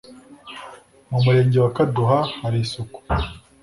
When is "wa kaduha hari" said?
1.63-2.57